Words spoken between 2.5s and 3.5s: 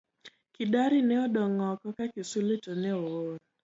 to ne oor.